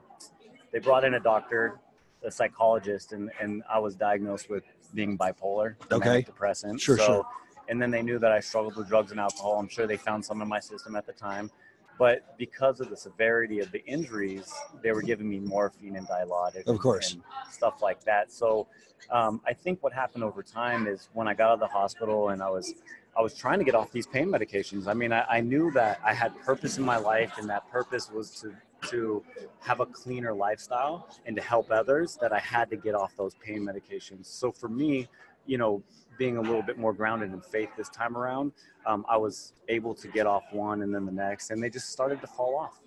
they 0.74 0.80
brought 0.80 1.06
in 1.06 1.14
a 1.14 1.20
doctor, 1.20 1.80
a 2.24 2.32
psychologist, 2.32 3.14
and 3.14 3.32
and 3.40 3.64
I 3.70 3.80
was 3.80 3.96
diagnosed 3.96 4.50
with 4.50 4.64
being 4.94 5.18
bipolar, 5.18 5.76
Okay. 5.90 6.24
depressant. 6.24 6.82
Sure, 6.82 6.98
so, 6.98 7.06
sure. 7.06 7.26
And 7.72 7.82
then 7.82 7.90
they 7.90 8.04
knew 8.04 8.20
that 8.20 8.34
I 8.34 8.42
struggled 8.42 8.76
with 8.76 8.90
drugs 8.90 9.12
and 9.12 9.20
alcohol. 9.20 9.58
I'm 9.58 9.70
sure 9.70 9.88
they 9.88 9.96
found 9.96 10.24
some 10.24 10.42
in 10.42 10.48
my 10.48 10.60
system 10.60 10.96
at 10.98 11.08
the 11.08 11.14
time. 11.14 11.50
But 11.98 12.38
because 12.38 12.82
of 12.82 12.90
the 12.90 12.98
severity 12.98 13.60
of 13.60 13.72
the 13.72 13.84
injuries, 13.86 14.54
they 14.84 14.92
were 14.92 15.02
giving 15.02 15.30
me 15.30 15.40
morphine 15.40 15.96
and 15.96 16.06
dilaudid. 16.06 16.68
Of 16.68 16.80
course. 16.80 17.14
And 17.14 17.24
stuff 17.50 17.82
like 17.82 18.04
that. 18.04 18.30
So 18.30 18.68
um, 19.10 19.40
I 19.48 19.54
think 19.54 19.82
what 19.82 19.94
happened 19.94 20.24
over 20.24 20.44
time 20.44 20.86
is 20.86 21.08
when 21.14 21.30
I 21.30 21.34
got 21.34 21.48
out 21.48 21.54
of 21.54 21.60
the 21.62 21.68
hospital 21.68 22.30
and 22.30 22.44
I 22.44 22.50
was 22.50 22.74
I 23.18 23.22
was 23.22 23.38
trying 23.38 23.60
to 23.60 23.66
get 23.66 23.76
off 23.76 23.92
these 23.92 24.08
pain 24.08 24.28
medications. 24.28 24.88
I 24.88 24.94
mean, 24.94 25.12
I, 25.12 25.26
I 25.30 25.40
knew 25.42 25.70
that 25.72 26.00
I 26.04 26.14
had 26.14 26.38
purpose 26.42 26.78
in 26.78 26.86
my 26.86 26.96
life, 26.96 27.34
and 27.38 27.50
that 27.50 27.70
purpose 27.70 28.10
was 28.10 28.32
to 28.42 28.54
to 28.90 29.24
have 29.60 29.80
a 29.80 29.86
cleaner 29.86 30.34
lifestyle 30.34 31.08
and 31.26 31.36
to 31.36 31.42
help 31.42 31.72
others. 31.72 32.18
That 32.22 32.32
I 32.34 32.40
had 32.40 32.70
to 32.70 32.78
get 32.78 32.96
off 32.96 33.16
those 33.18 33.36
pain 33.36 33.62
medications. 33.62 34.26
So 34.26 34.52
for 34.52 34.70
me, 34.70 35.10
you 35.46 35.58
know, 35.58 35.84
being 36.18 36.38
a 36.38 36.42
little 36.42 36.62
bit 36.62 36.78
more 36.78 36.94
grounded 36.94 37.34
in 37.34 37.42
faith 37.42 37.70
this 37.76 37.90
time 37.90 38.16
around, 38.16 38.52
um, 38.86 39.06
I 39.10 39.18
was 39.18 39.54
able 39.70 39.96
to 39.96 40.08
get 40.08 40.28
off 40.28 40.44
one 40.52 40.84
and 40.84 40.94
then 40.94 41.06
the 41.06 41.12
next, 41.12 41.52
and 41.52 41.62
they 41.62 41.70
just 41.70 41.90
started 41.90 42.22
to 42.22 42.28
fall 42.28 42.56
off. 42.58 42.80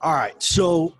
All 0.00 0.14
right. 0.14 0.40
So, 0.42 0.94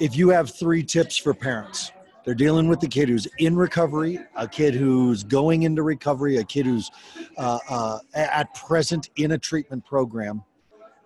if 0.00 0.16
you 0.16 0.28
have 0.30 0.50
three 0.50 0.82
tips 0.82 1.16
for 1.16 1.34
parents, 1.34 1.92
they're 2.24 2.34
dealing 2.34 2.68
with 2.68 2.80
the 2.80 2.88
kid 2.88 3.08
who's 3.08 3.26
in 3.38 3.54
recovery, 3.54 4.18
a 4.36 4.48
kid 4.48 4.74
who's 4.74 5.22
going 5.22 5.62
into 5.64 5.82
recovery, 5.82 6.38
a 6.38 6.44
kid 6.44 6.66
who's 6.66 6.90
uh, 7.36 7.58
uh, 7.68 7.98
at 8.14 8.54
present 8.54 9.10
in 9.16 9.32
a 9.32 9.38
treatment 9.38 9.84
program, 9.84 10.42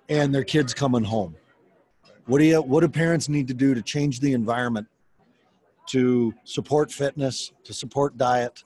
and 0.09 0.35
their 0.35 0.45
kids 0.45 0.73
coming 0.73 1.05
home. 1.05 1.35
What 2.27 2.39
do 2.39 2.45
you? 2.45 2.61
What 2.61 2.81
do 2.81 2.89
parents 2.89 3.29
need 3.29 3.49
to 3.49 3.55
do 3.55 3.75
to 3.75 3.83
change 3.83 4.21
the 4.21 4.33
environment 4.33 4.87
to 5.89 6.35
support 6.45 6.93
fitness, 6.93 7.53
to 7.65 7.73
support 7.73 8.17
diet? 8.17 8.65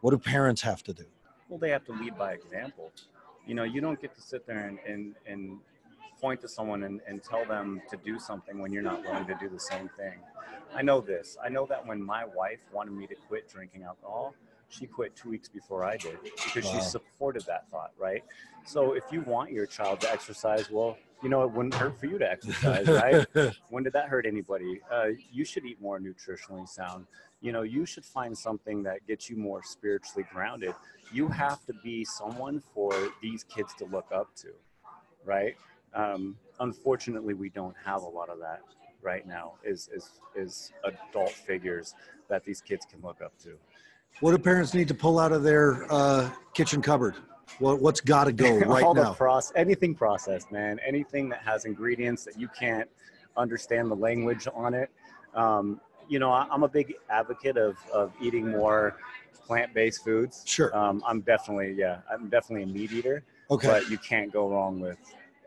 What 0.00 0.12
do 0.12 0.18
parents 0.18 0.62
have 0.62 0.82
to 0.84 0.92
do? 0.92 1.04
Well, 1.48 1.58
they 1.58 1.70
have 1.70 1.84
to 1.86 1.92
lead 1.92 2.16
by 2.16 2.32
example. 2.32 2.92
You 3.46 3.54
know, 3.54 3.64
you 3.64 3.80
don't 3.80 4.00
get 4.00 4.14
to 4.14 4.20
sit 4.20 4.46
there 4.46 4.68
and, 4.68 4.78
and, 4.86 5.14
and 5.26 5.58
point 6.20 6.40
to 6.42 6.48
someone 6.48 6.82
and, 6.82 7.00
and 7.08 7.22
tell 7.22 7.44
them 7.46 7.80
to 7.90 7.96
do 7.96 8.18
something 8.18 8.58
when 8.58 8.72
you're 8.72 8.82
not 8.82 9.02
willing 9.02 9.26
to 9.26 9.34
do 9.40 9.48
the 9.48 9.60
same 9.60 9.88
thing. 9.96 10.18
I 10.74 10.82
know 10.82 11.00
this. 11.00 11.36
I 11.42 11.48
know 11.48 11.66
that 11.66 11.86
when 11.86 12.02
my 12.02 12.24
wife 12.24 12.60
wanted 12.72 12.92
me 12.92 13.06
to 13.06 13.14
quit 13.14 13.48
drinking 13.48 13.84
alcohol, 13.84 14.34
she 14.68 14.86
quit 14.86 15.16
two 15.16 15.30
weeks 15.30 15.48
before 15.48 15.84
I 15.84 15.96
did 15.96 16.18
because 16.22 16.66
wow. 16.66 16.72
she 16.74 16.80
supported 16.82 17.44
that 17.46 17.70
thought, 17.70 17.92
right? 17.98 18.22
So 18.66 18.92
if 18.92 19.04
you 19.10 19.22
want 19.22 19.50
your 19.50 19.64
child 19.64 20.00
to 20.02 20.12
exercise, 20.12 20.70
well, 20.70 20.98
you 21.22 21.28
know, 21.28 21.42
it 21.42 21.50
wouldn't 21.50 21.74
hurt 21.74 21.98
for 21.98 22.06
you 22.06 22.18
to 22.18 22.30
exercise, 22.30 22.86
right? 23.36 23.54
when 23.70 23.82
did 23.82 23.92
that 23.92 24.08
hurt 24.08 24.26
anybody? 24.26 24.80
Uh, 24.90 25.08
you 25.32 25.44
should 25.44 25.64
eat 25.64 25.80
more 25.80 25.98
nutritionally 25.98 26.68
sound. 26.68 27.06
You 27.40 27.52
know, 27.52 27.62
you 27.62 27.86
should 27.86 28.04
find 28.04 28.36
something 28.36 28.82
that 28.84 29.06
gets 29.06 29.28
you 29.28 29.36
more 29.36 29.62
spiritually 29.62 30.26
grounded. 30.32 30.74
You 31.12 31.28
have 31.28 31.64
to 31.66 31.72
be 31.82 32.04
someone 32.04 32.60
for 32.74 32.92
these 33.22 33.44
kids 33.44 33.74
to 33.78 33.84
look 33.86 34.06
up 34.12 34.34
to, 34.36 34.48
right? 35.24 35.56
Um, 35.94 36.36
unfortunately, 36.60 37.34
we 37.34 37.48
don't 37.48 37.76
have 37.84 38.02
a 38.02 38.08
lot 38.08 38.28
of 38.28 38.38
that 38.40 38.60
right 39.02 39.26
now. 39.26 39.54
Is 39.64 39.88
is 39.94 40.20
is 40.34 40.72
adult 40.84 41.30
figures 41.30 41.94
that 42.28 42.44
these 42.44 42.60
kids 42.60 42.86
can 42.90 43.00
look 43.02 43.22
up 43.22 43.32
to. 43.44 43.54
What 44.20 44.32
do 44.32 44.38
parents 44.38 44.74
need 44.74 44.88
to 44.88 44.94
pull 44.94 45.18
out 45.18 45.32
of 45.32 45.42
their 45.42 45.86
uh, 45.90 46.30
kitchen 46.52 46.82
cupboard? 46.82 47.14
What, 47.58 47.80
what's 47.80 48.00
got 48.00 48.24
to 48.24 48.32
go 48.32 48.58
right 48.66 48.84
All 48.84 48.94
now? 48.94 49.12
The 49.12 49.18
proce- 49.18 49.52
anything 49.56 49.94
processed, 49.94 50.52
man. 50.52 50.78
Anything 50.86 51.28
that 51.30 51.42
has 51.42 51.64
ingredients 51.64 52.24
that 52.24 52.38
you 52.38 52.48
can't 52.48 52.88
understand 53.36 53.90
the 53.90 53.96
language 53.96 54.46
on 54.54 54.74
it. 54.74 54.90
Um, 55.34 55.80
you 56.08 56.18
know, 56.18 56.30
I, 56.30 56.52
am 56.52 56.62
a 56.62 56.68
big 56.68 56.94
advocate 57.10 57.56
of, 57.56 57.76
of 57.92 58.12
eating 58.20 58.50
more 58.50 58.96
plant-based 59.46 60.04
foods. 60.04 60.42
Sure. 60.46 60.76
Um, 60.76 61.02
I'm 61.06 61.20
definitely, 61.20 61.74
yeah, 61.76 62.00
I'm 62.10 62.28
definitely 62.28 62.64
a 62.64 62.66
meat 62.66 62.92
eater. 62.92 63.24
Okay. 63.50 63.66
But 63.66 63.90
you 63.90 63.98
can't 63.98 64.32
go 64.32 64.48
wrong 64.50 64.80
with 64.80 64.98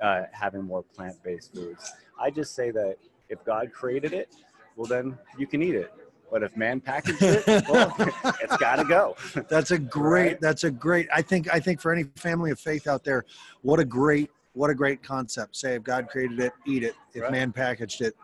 uh, 0.01 0.23
having 0.31 0.63
more 0.63 0.83
plant-based 0.83 1.53
foods. 1.53 1.93
I 2.19 2.29
just 2.29 2.55
say 2.55 2.71
that 2.71 2.97
if 3.29 3.43
God 3.45 3.71
created 3.71 4.13
it, 4.13 4.35
well, 4.75 4.87
then 4.87 5.17
you 5.37 5.47
can 5.47 5.61
eat 5.61 5.75
it. 5.75 5.93
But 6.31 6.43
if 6.43 6.55
man 6.55 6.79
packaged 6.79 7.21
it, 7.21 7.45
well, 7.67 7.93
it's 8.41 8.55
got 8.55 8.77
to 8.77 8.85
go. 8.85 9.17
That's 9.49 9.71
a 9.71 9.77
great. 9.77 10.27
Right? 10.27 10.41
That's 10.41 10.63
a 10.63 10.71
great. 10.71 11.09
I 11.13 11.21
think. 11.21 11.53
I 11.53 11.59
think 11.59 11.81
for 11.81 11.91
any 11.91 12.05
family 12.15 12.51
of 12.51 12.59
faith 12.59 12.87
out 12.87 13.03
there, 13.03 13.25
what 13.61 13.79
a 13.79 13.85
great. 13.85 14.31
What 14.53 14.69
a 14.69 14.75
great 14.75 15.03
concept. 15.03 15.57
Say 15.57 15.75
if 15.75 15.83
God 15.83 16.07
created 16.07 16.39
it, 16.39 16.53
eat 16.65 16.83
it. 16.83 16.95
If 17.13 17.23
right. 17.23 17.31
man 17.31 17.51
packaged 17.51 18.01
it, 18.01 18.15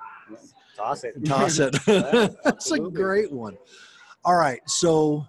toss 0.76 1.04
it. 1.04 1.24
Toss 1.26 1.60
it. 1.60 1.74
That's 2.44 2.72
a 2.72 2.80
great 2.80 3.32
one. 3.32 3.58
All 4.24 4.36
right. 4.36 4.62
So, 4.70 5.26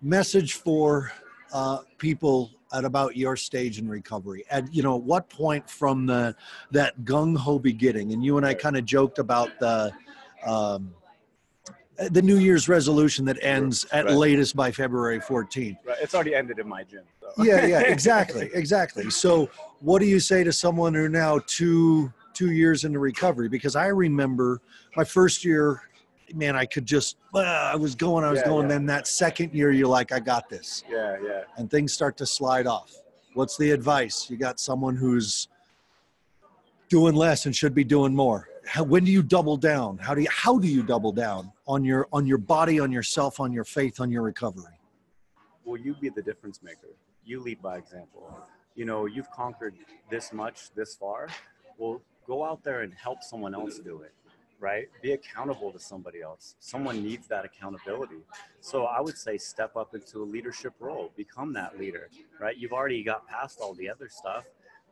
message 0.00 0.54
for 0.54 1.12
uh, 1.52 1.78
people 1.98 2.50
at 2.72 2.84
about 2.84 3.16
your 3.16 3.36
stage 3.36 3.78
in 3.78 3.86
recovery 3.86 4.44
at 4.50 4.72
you 4.74 4.82
know 4.82 4.96
what 4.96 5.28
point 5.28 5.68
from 5.68 6.06
the 6.06 6.34
that 6.70 6.98
gung-ho 7.04 7.58
beginning 7.58 8.14
and 8.14 8.24
you 8.24 8.38
and 8.38 8.46
i 8.46 8.54
kind 8.54 8.78
of 8.78 8.86
joked 8.86 9.18
about 9.18 9.50
the 9.60 9.92
um, 10.46 10.94
the 12.10 12.22
New 12.22 12.38
Year's 12.38 12.68
resolution 12.68 13.24
that 13.26 13.38
ends 13.42 13.84
at 13.92 14.04
right. 14.06 14.14
latest 14.14 14.56
by 14.56 14.70
February 14.70 15.20
14th. 15.20 15.76
Right. 15.84 15.96
It's 16.00 16.14
already 16.14 16.34
ended 16.34 16.58
in 16.58 16.68
my 16.68 16.84
gym. 16.84 17.02
So. 17.20 17.44
yeah, 17.44 17.66
yeah, 17.66 17.80
exactly, 17.86 18.50
exactly. 18.54 19.10
So, 19.10 19.48
what 19.80 20.00
do 20.00 20.06
you 20.06 20.20
say 20.20 20.44
to 20.44 20.52
someone 20.52 20.94
who 20.94 21.08
now 21.08 21.40
two 21.46 22.12
two 22.34 22.52
years 22.52 22.84
into 22.84 22.98
recovery? 22.98 23.48
Because 23.48 23.76
I 23.76 23.86
remember 23.86 24.60
my 24.96 25.04
first 25.04 25.44
year, 25.44 25.82
man, 26.34 26.56
I 26.56 26.66
could 26.66 26.86
just 26.86 27.16
uh, 27.34 27.40
I 27.40 27.76
was 27.76 27.94
going, 27.94 28.24
I 28.24 28.30
was 28.30 28.40
yeah, 28.40 28.46
going. 28.46 28.62
Yeah. 28.64 28.76
Then 28.76 28.86
that 28.86 29.06
second 29.06 29.54
year, 29.54 29.70
you're 29.70 29.88
like, 29.88 30.12
I 30.12 30.20
got 30.20 30.48
this. 30.48 30.84
Yeah, 30.90 31.16
yeah. 31.22 31.42
And 31.56 31.70
things 31.70 31.92
start 31.92 32.16
to 32.18 32.26
slide 32.26 32.66
off. 32.66 32.94
What's 33.34 33.56
the 33.56 33.70
advice? 33.70 34.28
You 34.28 34.36
got 34.36 34.60
someone 34.60 34.94
who's 34.96 35.48
doing 36.88 37.14
less 37.14 37.46
and 37.46 37.56
should 37.56 37.74
be 37.74 37.84
doing 37.84 38.14
more 38.14 38.48
how, 38.66 38.82
when 38.82 39.04
do 39.04 39.10
you 39.10 39.22
double 39.22 39.56
down 39.56 39.98
how 39.98 40.14
do 40.14 40.22
you 40.22 40.28
how 40.30 40.58
do 40.58 40.68
you 40.68 40.82
double 40.82 41.12
down 41.12 41.52
on 41.72 41.82
your 41.84 42.06
on 42.12 42.26
your 42.26 42.38
body 42.38 42.78
on 42.80 42.92
yourself 42.92 43.40
on 43.40 43.50
your 43.50 43.64
faith 43.64 43.98
on 43.98 44.10
your 44.10 44.22
recovery? 44.22 44.78
Will 45.64 45.78
you 45.78 45.94
be 45.94 46.10
the 46.10 46.20
difference 46.20 46.62
maker. 46.62 46.92
You 47.24 47.40
lead 47.40 47.62
by 47.62 47.78
example. 47.78 48.24
You 48.74 48.84
know 48.84 49.06
you've 49.06 49.30
conquered 49.30 49.74
this 50.10 50.32
much 50.32 50.70
this 50.74 50.94
far. 50.94 51.28
Well 51.78 52.02
go 52.26 52.44
out 52.44 52.62
there 52.62 52.82
and 52.82 52.92
help 52.92 53.22
someone 53.22 53.54
else 53.54 53.78
do 53.78 54.02
it 54.02 54.14
right? 54.60 54.86
Be 55.02 55.10
accountable 55.10 55.72
to 55.72 55.80
somebody 55.80 56.20
else. 56.22 56.54
Someone 56.60 57.02
needs 57.02 57.26
that 57.26 57.44
accountability. 57.44 58.22
So 58.60 58.84
i 58.84 59.00
would 59.00 59.18
say 59.18 59.36
step 59.36 59.74
up 59.74 59.92
into 59.94 60.22
a 60.22 60.28
leadership 60.36 60.74
role. 60.78 61.10
Become 61.16 61.52
that 61.54 61.78
leader 61.80 62.10
right? 62.38 62.56
You've 62.56 62.76
already 62.78 63.02
got 63.02 63.26
past 63.26 63.60
all 63.62 63.74
the 63.74 63.88
other 63.88 64.08
stuff. 64.08 64.44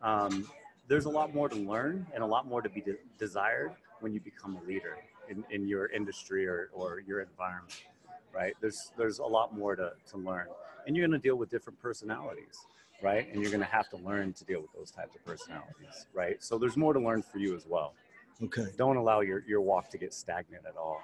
Um, 0.02 0.48
there's 0.88 1.04
a 1.04 1.14
lot 1.20 1.34
more 1.34 1.48
to 1.48 1.56
learn 1.56 2.06
and 2.14 2.22
a 2.22 2.26
lot 2.26 2.48
more 2.48 2.62
to 2.62 2.70
be 2.70 2.80
de- 2.80 3.04
desired 3.18 3.72
when 4.00 4.12
you 4.14 4.20
become 4.20 4.56
a 4.56 4.62
leader 4.66 4.96
in, 5.30 5.44
in 5.50 5.66
your 5.66 5.86
industry 5.86 6.46
or, 6.46 6.70
or 6.72 7.02
your 7.06 7.20
environment 7.20 7.84
right? 8.32 8.54
There's 8.60 8.92
there's 8.96 9.18
a 9.18 9.24
lot 9.24 9.56
more 9.56 9.74
to, 9.76 9.92
to 10.10 10.16
learn. 10.16 10.46
And 10.86 10.96
you're 10.96 11.06
going 11.06 11.20
to 11.20 11.28
deal 11.28 11.36
with 11.36 11.50
different 11.50 11.80
personalities 11.80 12.66
right? 13.02 13.32
And 13.32 13.40
you're 13.40 13.50
going 13.50 13.62
to 13.62 13.66
have 13.66 13.88
to 13.88 13.96
learn 13.96 14.34
to 14.34 14.44
deal 14.44 14.60
with 14.60 14.72
those 14.74 14.90
types 14.90 15.14
of 15.14 15.24
personalities 15.24 16.06
right? 16.12 16.42
So 16.42 16.58
there's 16.58 16.76
more 16.76 16.92
to 16.92 17.00
learn 17.00 17.22
for 17.22 17.38
you 17.38 17.56
as 17.56 17.66
well. 17.66 17.94
Okay. 18.42 18.66
Don't 18.76 18.96
allow 18.96 19.20
your, 19.20 19.42
your 19.46 19.60
walk 19.60 19.90
to 19.90 19.98
get 19.98 20.14
stagnant 20.14 20.64
at 20.66 20.76
all. 20.76 21.00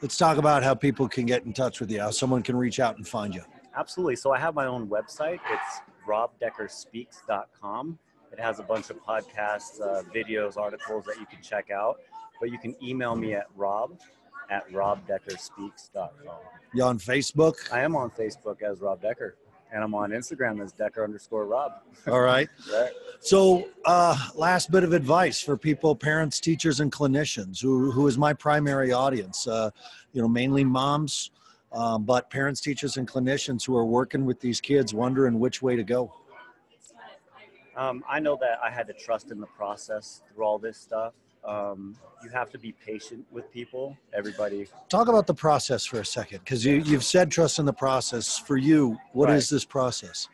Let's 0.00 0.16
talk 0.16 0.38
about 0.38 0.62
how 0.62 0.74
people 0.74 1.08
can 1.08 1.26
get 1.26 1.44
in 1.44 1.52
touch 1.52 1.80
with 1.80 1.90
you 1.90 2.00
how 2.00 2.10
someone 2.10 2.42
can 2.42 2.56
reach 2.56 2.80
out 2.80 2.96
and 2.96 3.06
find 3.06 3.34
you. 3.34 3.42
Absolutely. 3.76 4.16
So 4.16 4.32
i 4.32 4.38
have 4.38 4.54
my 4.54 4.66
own 4.66 4.88
website. 4.88 5.40
It's 5.50 5.80
robdeckerspeaks.com 6.08 7.98
it 8.32 8.40
has 8.40 8.58
a 8.58 8.62
bunch 8.62 8.90
of 8.90 9.02
podcasts, 9.02 9.80
uh, 9.80 10.02
videos, 10.14 10.56
articles 10.56 11.04
that 11.06 11.18
you 11.18 11.26
can 11.26 11.40
check 11.42 11.70
out. 11.70 11.98
But 12.40 12.50
you 12.50 12.58
can 12.58 12.74
email 12.82 13.16
me 13.16 13.34
at 13.34 13.46
rob 13.56 13.98
at 14.50 14.70
robdeckerspeaks.com. 14.70 16.38
You 16.74 16.82
on 16.82 16.98
Facebook? 16.98 17.72
I 17.72 17.80
am 17.80 17.96
on 17.96 18.10
Facebook 18.10 18.62
as 18.62 18.80
Rob 18.80 19.00
Decker. 19.00 19.36
And 19.72 19.82
I'm 19.82 19.94
on 19.94 20.10
Instagram 20.10 20.62
as 20.62 20.72
Decker 20.72 21.02
underscore 21.02 21.44
Rob. 21.44 21.72
All 22.06 22.20
right. 22.20 22.48
right. 22.72 22.92
So, 23.20 23.68
uh, 23.84 24.16
last 24.36 24.70
bit 24.70 24.84
of 24.84 24.92
advice 24.92 25.40
for 25.40 25.56
people, 25.56 25.96
parents, 25.96 26.38
teachers, 26.38 26.78
and 26.80 26.92
clinicians, 26.92 27.60
who, 27.60 27.90
who 27.90 28.06
is 28.06 28.16
my 28.16 28.32
primary 28.32 28.92
audience. 28.92 29.46
Uh, 29.48 29.70
you 30.12 30.22
know, 30.22 30.28
mainly 30.28 30.64
moms, 30.64 31.32
um, 31.72 32.04
but 32.04 32.30
parents, 32.30 32.60
teachers, 32.60 32.96
and 32.96 33.08
clinicians 33.08 33.66
who 33.66 33.76
are 33.76 33.84
working 33.84 34.24
with 34.24 34.40
these 34.40 34.60
kids, 34.60 34.94
wondering 34.94 35.40
which 35.40 35.62
way 35.62 35.74
to 35.74 35.82
go. 35.82 36.12
Um, 37.76 38.04
I 38.08 38.20
know 38.20 38.38
that 38.40 38.58
I 38.64 38.70
had 38.70 38.86
to 38.86 38.94
trust 38.94 39.30
in 39.30 39.40
the 39.40 39.46
process 39.46 40.22
through 40.32 40.44
all 40.44 40.58
this 40.58 40.78
stuff. 40.78 41.12
Um, 41.46 41.96
you 42.24 42.30
have 42.30 42.50
to 42.50 42.58
be 42.58 42.72
patient 42.72 43.24
with 43.30 43.50
people. 43.52 43.96
Everybody. 44.12 44.66
Talk 44.88 45.08
about 45.08 45.26
the 45.26 45.34
process 45.34 45.84
for 45.84 46.00
a 46.00 46.04
second, 46.04 46.40
because 46.40 46.64
you, 46.64 46.76
you've 46.76 47.04
said 47.04 47.30
trust 47.30 47.58
in 47.58 47.66
the 47.66 47.72
process. 47.72 48.38
For 48.38 48.56
you, 48.56 48.98
what 49.12 49.28
right. 49.28 49.36
is 49.36 49.48
this 49.48 49.64
process? 49.64 50.28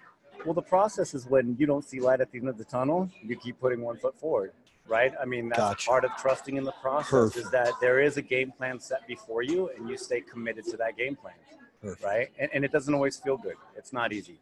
Well, 0.44 0.54
the 0.54 0.62
process 0.62 1.14
is 1.14 1.26
when 1.26 1.54
you 1.58 1.66
don't 1.66 1.84
see 1.84 2.00
light 2.00 2.20
at 2.20 2.32
the 2.32 2.38
end 2.38 2.48
of 2.48 2.58
the 2.58 2.64
tunnel, 2.64 3.10
you 3.22 3.36
keep 3.36 3.60
putting 3.60 3.82
one 3.82 3.96
foot 3.96 4.18
forward, 4.18 4.52
right? 4.88 5.12
I 5.20 5.24
mean, 5.24 5.48
that's 5.48 5.60
gotcha. 5.60 5.88
part 5.88 6.04
of 6.04 6.10
trusting 6.16 6.56
in 6.56 6.64
the 6.64 6.72
process 6.80 7.10
Perfect. 7.10 7.44
is 7.44 7.50
that 7.52 7.72
there 7.80 8.00
is 8.00 8.16
a 8.16 8.22
game 8.22 8.50
plan 8.50 8.80
set 8.80 9.06
before 9.06 9.42
you, 9.42 9.70
and 9.76 9.88
you 9.88 9.96
stay 9.96 10.20
committed 10.20 10.64
to 10.66 10.76
that 10.78 10.96
game 10.96 11.14
plan, 11.14 11.34
Perfect. 11.80 12.04
right? 12.04 12.28
And, 12.38 12.50
and 12.54 12.64
it 12.64 12.72
doesn't 12.72 12.94
always 12.94 13.18
feel 13.18 13.36
good. 13.36 13.56
It's 13.76 13.92
not 13.92 14.12
easy. 14.12 14.40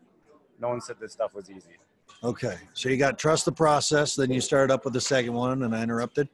No 0.61 0.69
one 0.69 0.81
said 0.81 0.97
this 1.00 1.12
stuff 1.12 1.35
was 1.35 1.50
easy. 1.50 1.77
Okay. 2.23 2.59
So 2.75 2.89
you 2.89 2.97
got 2.97 3.19
trust 3.19 3.45
the 3.45 3.53
process, 3.53 4.15
then 4.15 4.31
you 4.31 4.41
started 4.41 4.73
up 4.73 4.85
with 4.85 4.95
the 4.95 5.00
second 5.00 5.33
one 5.33 5.62
and 5.62 5.75
I 5.75 5.83
interrupted. 5.83 6.29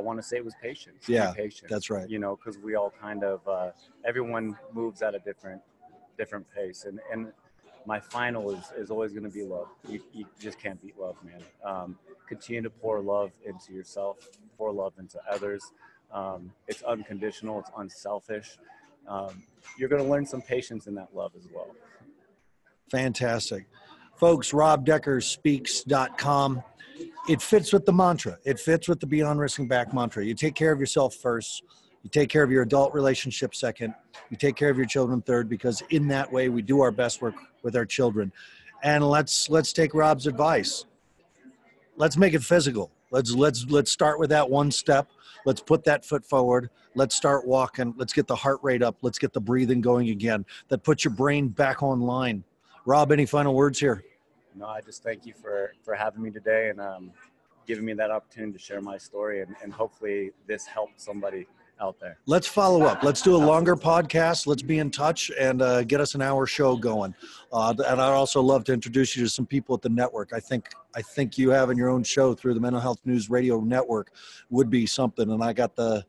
I 0.00 0.02
want 0.02 0.18
to 0.18 0.22
say 0.22 0.38
it 0.38 0.44
was 0.44 0.54
patience. 0.62 1.08
Yeah, 1.08 1.32
patience. 1.36 1.70
That's 1.70 1.90
right. 1.90 2.08
You 2.08 2.18
know, 2.18 2.36
because 2.36 2.58
we 2.58 2.74
all 2.74 2.92
kind 3.00 3.22
of 3.22 3.46
uh, 3.46 3.70
everyone 4.04 4.56
moves 4.72 5.02
at 5.02 5.14
a 5.14 5.18
different 5.18 5.60
different 6.16 6.46
pace, 6.54 6.86
and 6.86 7.00
and 7.12 7.32
my 7.86 8.00
final 8.00 8.50
is 8.50 8.72
is 8.76 8.90
always 8.90 9.12
going 9.12 9.24
to 9.24 9.30
be 9.30 9.42
love. 9.42 9.68
You, 9.88 10.00
you 10.12 10.26
just 10.40 10.58
can't 10.58 10.80
beat 10.82 10.98
love, 10.98 11.16
man. 11.22 11.42
Um, 11.64 11.98
continue 12.26 12.62
to 12.62 12.70
pour 12.70 13.00
love 13.00 13.32
into 13.44 13.72
yourself, 13.72 14.16
pour 14.56 14.72
love 14.72 14.94
into 14.98 15.18
others. 15.30 15.62
Um, 16.12 16.52
it's 16.66 16.82
unconditional. 16.82 17.60
It's 17.60 17.70
unselfish. 17.76 18.58
Um, 19.06 19.42
you're 19.78 19.88
going 19.88 20.02
to 20.02 20.08
learn 20.08 20.26
some 20.26 20.42
patience 20.42 20.86
in 20.86 20.94
that 20.94 21.14
love 21.14 21.32
as 21.36 21.46
well. 21.52 21.74
Fantastic 22.90 23.66
folks, 24.20 24.52
robdeckerspeaks.com. 24.52 26.62
it 27.28 27.42
fits 27.42 27.72
with 27.72 27.86
the 27.86 27.92
mantra. 27.92 28.38
It 28.44 28.58
fits 28.58 28.88
with 28.88 29.00
the 29.00 29.06
Beyond 29.06 29.38
Risk 29.40 29.58
and 29.58 29.68
Back 29.68 29.92
mantra. 29.92 30.24
You 30.24 30.34
take 30.34 30.54
care 30.54 30.72
of 30.72 30.80
yourself 30.80 31.14
first. 31.14 31.62
You 32.02 32.10
take 32.10 32.28
care 32.28 32.42
of 32.42 32.50
your 32.50 32.62
adult 32.62 32.94
relationship 32.94 33.54
second. 33.54 33.94
You 34.30 34.36
take 34.36 34.56
care 34.56 34.70
of 34.70 34.76
your 34.76 34.86
children 34.86 35.20
third, 35.20 35.48
because 35.48 35.82
in 35.90 36.08
that 36.08 36.32
way 36.32 36.48
we 36.48 36.62
do 36.62 36.80
our 36.80 36.90
best 36.90 37.20
work 37.20 37.34
with 37.62 37.76
our 37.76 37.84
children. 37.84 38.32
And 38.82 39.06
let's 39.06 39.50
let's 39.50 39.72
take 39.72 39.92
Rob's 39.92 40.26
advice. 40.26 40.86
Let's 41.96 42.16
make 42.16 42.32
it 42.32 42.42
physical. 42.42 42.90
Let's 43.10 43.32
let's 43.32 43.66
let's 43.68 43.92
start 43.92 44.18
with 44.18 44.30
that 44.30 44.48
one 44.48 44.70
step. 44.70 45.08
Let's 45.44 45.60
put 45.60 45.84
that 45.84 46.04
foot 46.04 46.24
forward. 46.24 46.70
Let's 46.94 47.14
start 47.14 47.46
walking. 47.46 47.94
Let's 47.96 48.12
get 48.12 48.26
the 48.26 48.36
heart 48.36 48.60
rate 48.62 48.82
up. 48.82 48.96
Let's 49.02 49.18
get 49.18 49.32
the 49.32 49.40
breathing 49.40 49.80
going 49.80 50.08
again. 50.08 50.46
That 50.68 50.82
puts 50.82 51.04
your 51.04 51.12
brain 51.12 51.48
back 51.48 51.82
online. 51.82 52.44
Rob, 52.86 53.12
any 53.12 53.26
final 53.26 53.54
words 53.54 53.78
here? 53.78 54.02
No, 54.54 54.66
I 54.66 54.80
just 54.80 55.02
thank 55.02 55.26
you 55.26 55.34
for 55.34 55.72
for 55.82 55.94
having 55.94 56.22
me 56.22 56.30
today 56.30 56.70
and 56.70 56.80
um, 56.80 57.10
giving 57.66 57.84
me 57.84 57.92
that 57.94 58.10
opportunity 58.10 58.52
to 58.52 58.58
share 58.58 58.80
my 58.80 58.98
story 58.98 59.42
and, 59.42 59.54
and 59.62 59.72
hopefully 59.72 60.32
this 60.46 60.66
helped 60.66 61.00
somebody 61.00 61.46
out 61.80 61.98
there. 61.98 62.18
Let's 62.26 62.46
follow 62.46 62.82
up. 62.82 63.02
Let's 63.02 63.22
do 63.22 63.34
a 63.34 63.38
longer 63.38 63.74
podcast. 63.74 64.46
Let's 64.46 64.62
be 64.62 64.78
in 64.78 64.90
touch 64.90 65.30
and 65.38 65.62
uh, 65.62 65.82
get 65.84 66.00
us 66.00 66.14
an 66.14 66.22
hour 66.22 66.46
show 66.46 66.76
going. 66.76 67.14
Uh, 67.52 67.74
and 67.86 68.00
I'd 68.00 68.12
also 68.12 68.42
love 68.42 68.64
to 68.64 68.72
introduce 68.72 69.16
you 69.16 69.24
to 69.24 69.30
some 69.30 69.46
people 69.46 69.74
at 69.74 69.82
the 69.82 69.88
network. 69.88 70.32
I 70.32 70.40
think 70.40 70.68
I 70.94 71.02
think 71.02 71.38
you 71.38 71.50
having 71.50 71.78
your 71.78 71.88
own 71.88 72.02
show 72.02 72.34
through 72.34 72.54
the 72.54 72.60
Mental 72.60 72.80
Health 72.80 73.00
News 73.04 73.30
Radio 73.30 73.60
Network 73.60 74.12
would 74.50 74.68
be 74.68 74.86
something. 74.86 75.30
And 75.30 75.42
I 75.42 75.52
got 75.52 75.74
the 75.74 76.04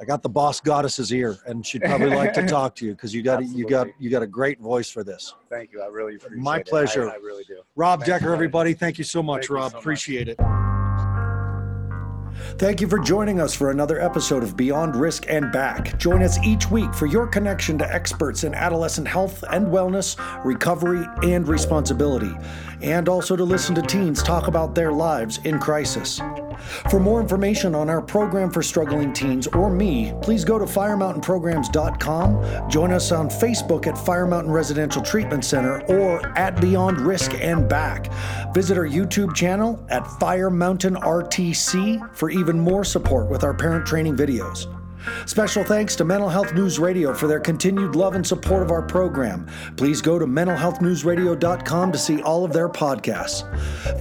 I 0.00 0.04
got 0.04 0.22
the 0.22 0.30
boss 0.30 0.60
goddess's 0.60 1.12
ear, 1.12 1.36
and 1.46 1.64
she'd 1.64 1.82
probably 1.82 2.08
like 2.08 2.32
to 2.32 2.46
talk 2.46 2.74
to 2.76 2.86
you 2.86 2.92
because 2.92 3.14
you 3.14 3.22
got 3.22 3.46
you 3.46 3.68
got 3.68 3.88
you 3.98 4.08
got 4.08 4.22
a 4.22 4.26
great 4.26 4.58
voice 4.58 4.90
for 4.90 5.04
this. 5.04 5.34
Thank 5.50 5.72
you. 5.72 5.82
I 5.82 5.86
really 5.86 6.16
appreciate 6.16 6.42
My 6.42 6.56
it. 6.56 6.58
My 6.58 6.62
pleasure. 6.62 7.10
I, 7.10 7.14
I 7.14 7.16
really 7.16 7.44
do. 7.44 7.60
Rob 7.76 8.00
Thanks, 8.00 8.08
Decker, 8.08 8.32
everybody, 8.32 8.72
thank 8.72 8.96
you 8.96 9.04
so 9.04 9.22
much, 9.22 9.42
Thank 9.42 9.50
Rob. 9.50 9.70
so 9.72 9.76
much. 9.76 9.82
Appreciate 9.82 10.28
it. 10.28 10.38
Thank 12.58 12.80
you 12.80 12.88
for 12.88 12.98
joining 12.98 13.40
us 13.40 13.54
for 13.54 13.70
another 13.70 14.00
episode 14.00 14.42
of 14.42 14.56
Beyond 14.56 14.96
Risk 14.96 15.26
and 15.28 15.52
Back. 15.52 15.98
Join 15.98 16.22
us 16.22 16.38
each 16.42 16.70
week 16.70 16.94
for 16.94 17.06
your 17.06 17.26
connection 17.26 17.76
to 17.78 17.94
experts 17.94 18.44
in 18.44 18.54
adolescent 18.54 19.06
health 19.06 19.44
and 19.50 19.66
wellness, 19.66 20.16
recovery, 20.44 21.06
and 21.22 21.46
responsibility, 21.46 22.32
and 22.80 23.08
also 23.08 23.36
to 23.36 23.44
listen 23.44 23.74
to 23.74 23.82
teens 23.82 24.22
talk 24.22 24.48
about 24.48 24.74
their 24.74 24.92
lives 24.92 25.38
in 25.44 25.58
crisis. 25.58 26.20
For 26.90 27.00
more 27.00 27.20
information 27.20 27.74
on 27.74 27.90
our 27.90 28.02
program 28.02 28.50
for 28.50 28.62
struggling 28.62 29.12
teens 29.12 29.46
or 29.48 29.70
me, 29.70 30.12
please 30.22 30.44
go 30.44 30.58
to 30.58 30.64
firemountainprograms.com, 30.64 32.70
join 32.70 32.92
us 32.92 33.12
on 33.12 33.28
Facebook 33.28 33.86
at 33.86 33.96
Fire 33.96 34.26
Mountain 34.26 34.52
Residential 34.52 35.02
Treatment 35.02 35.44
Center 35.44 35.82
or 35.86 36.36
at 36.38 36.60
Beyond 36.60 37.00
Risk 37.00 37.34
and 37.34 37.68
Back. 37.68 38.12
Visit 38.54 38.78
our 38.78 38.86
YouTube 38.86 39.34
channel 39.34 39.84
at 39.90 40.06
Fire 40.18 40.50
Mountain 40.50 40.94
RTC 40.94 42.16
for 42.16 42.30
even 42.30 42.58
more 42.58 42.84
support 42.84 43.28
with 43.28 43.44
our 43.44 43.54
parent 43.54 43.86
training 43.86 44.16
videos. 44.16 44.79
Special 45.26 45.64
thanks 45.64 45.96
to 45.96 46.04
Mental 46.04 46.28
Health 46.28 46.54
News 46.54 46.78
Radio 46.78 47.12
for 47.14 47.26
their 47.26 47.40
continued 47.40 47.96
love 47.96 48.14
and 48.14 48.24
support 48.26 48.62
of 48.62 48.70
our 48.70 48.82
program. 48.82 49.46
Please 49.76 50.02
go 50.02 50.18
to 50.18 50.26
mentalhealthnewsradio.com 50.26 51.92
to 51.92 51.98
see 51.98 52.20
all 52.22 52.44
of 52.44 52.52
their 52.52 52.68
podcasts. 52.68 53.44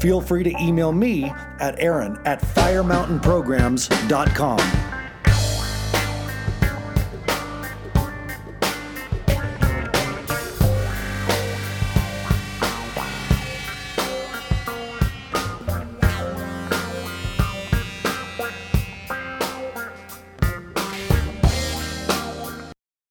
Feel 0.01 0.19
free 0.21 0.43
to 0.43 0.53
email 0.61 0.91
me 0.91 1.31
at 1.59 1.79
aaron 1.79 2.19
at 2.25 2.41
firemountainprograms.com. 2.41 4.88